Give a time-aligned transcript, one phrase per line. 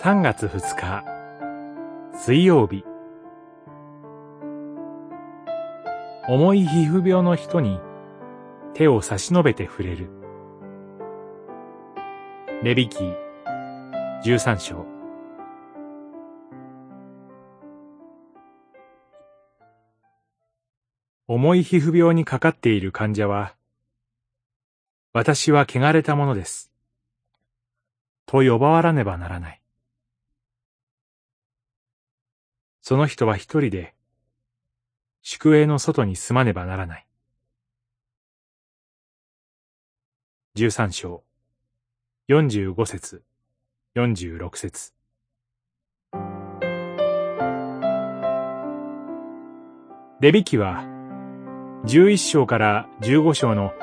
[0.00, 1.04] 3月2日
[2.16, 2.84] 水曜日
[6.28, 7.80] 重い皮膚病の人に
[8.74, 10.08] 手を差し伸べて触れる。
[12.62, 12.98] レビキ
[14.22, 14.86] 13章
[21.26, 23.56] 重い皮膚病にかかっている患者は、
[25.12, 26.70] 私は汚れたものです。
[28.26, 29.60] と呼ばわらねばならない。
[32.88, 33.92] その人は一人で、
[35.20, 37.06] 宿営の外に住まねばならない。
[40.54, 41.22] 十三章、
[42.28, 43.22] 四十五節、
[43.92, 44.94] 四十六節。
[50.22, 50.82] レビ記は、
[51.84, 53.74] 十一章から十五章の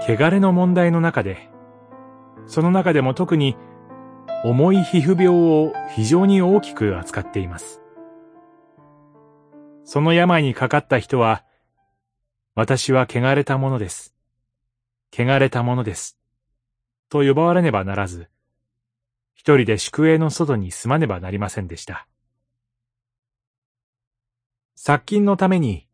[0.00, 1.50] 汚れの問題の中で、
[2.46, 3.54] その中でも特に
[4.44, 7.83] 重い皮膚病を非常に大きく扱っています。
[9.84, 11.44] その病にかかった人は、
[12.54, 14.14] 私は汚れたものです。
[15.12, 16.18] 汚れたものです。
[17.08, 18.28] と呼ばわれねばならず、
[19.34, 22.08] 一人で宿営の外に住まねばなりませんでした。
[24.74, 25.86] 殺菌のために、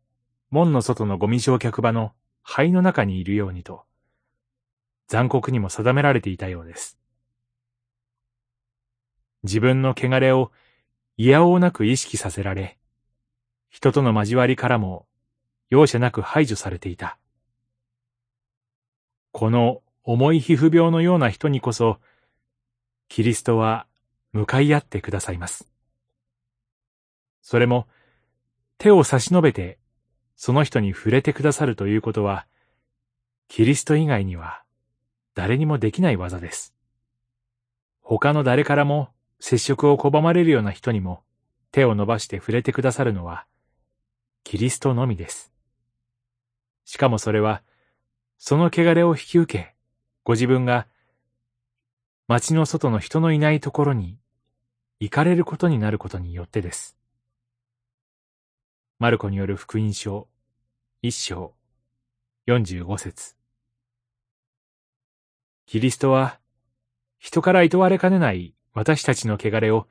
[0.49, 3.83] 門の外のゴミ焼却場の灰の中にいるようにと、
[5.07, 6.97] 残酷にも定められていたようです。
[9.43, 10.51] 自分の汚れを
[11.17, 12.77] 嫌おうなく意識させられ、
[13.71, 15.07] 人との交わりからも
[15.69, 17.17] 容赦なく排除されていた。
[19.31, 21.97] この重い皮膚病のような人にこそ、
[23.07, 23.87] キリストは
[24.33, 25.67] 向かい合ってくださいます。
[27.41, 27.87] それも、
[28.77, 29.79] 手を差し伸べて、
[30.35, 32.45] その人に触れてくださるということは、
[33.47, 34.63] キリスト以外には
[35.33, 36.73] 誰にもできない技です。
[38.01, 41.23] 他の誰からも接触を拒まれるような人にも
[41.71, 43.45] 手を伸ばして触れてくださるのは、
[44.43, 45.51] キリストのみです。
[46.85, 47.63] しかもそれは、
[48.37, 49.75] その汚れを引き受け、
[50.23, 50.87] ご自分が
[52.27, 54.17] 街の外の人のいないところに
[54.99, 56.95] 行かれることになることによってです。
[58.99, 60.27] マルコによる福音書、
[61.01, 61.55] 一章、
[62.45, 63.35] 四十五節。
[65.65, 66.39] キリストは、
[67.17, 69.87] 人から厭われかねない私たちの汚れを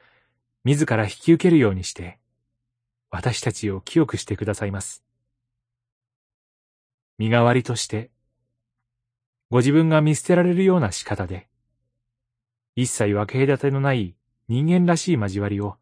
[0.63, 2.20] 自ら引き受けるようにして、
[3.11, 5.05] 私たちを清くしてくださいます。
[7.19, 8.11] 身代わりとして、
[9.51, 11.49] ご自分が見捨てられるような仕方で、
[12.77, 14.15] 一切分け隔てのない
[14.49, 15.77] 人間らしい交わりを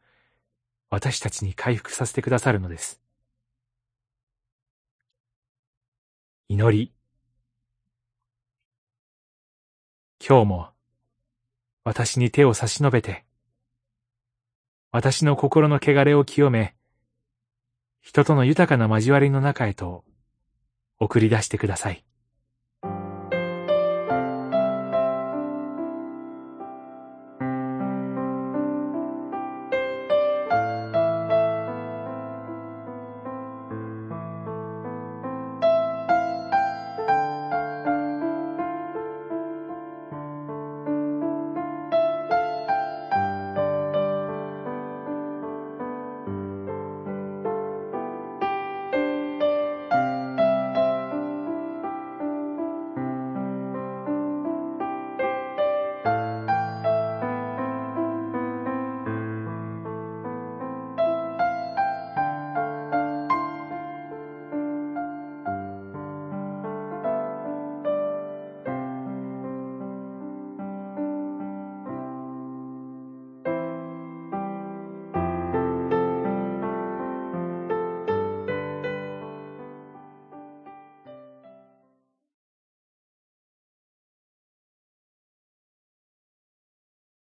[0.91, 3.01] 私たちに回復させてくださるのです。
[6.49, 6.93] 祈り。
[10.27, 10.71] 今日も
[11.85, 13.27] 私に手を差し伸べて、
[14.91, 16.75] 私の心の汚れを清め、
[18.01, 20.05] 人との豊かな交わりの中へと
[20.99, 22.05] 送り出してください。